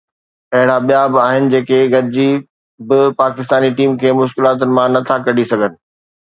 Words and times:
اهڙا 0.53 0.77
ٻيا 0.87 1.01
به 1.11 1.19
آهن 1.27 1.49
جيڪي 1.51 1.77
گڏجي 1.93 2.25
به 2.93 2.99
پاڪستاني 3.21 3.69
ٽيم 3.81 3.91
کي 4.05 4.09
مشڪلاتن 4.21 4.69
مان 4.79 4.87
نه 4.95 5.01
ٿا 5.11 5.15
ڪڍي 5.29 5.45
سگهن. 5.53 5.71